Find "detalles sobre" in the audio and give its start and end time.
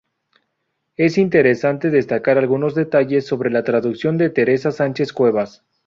2.73-3.51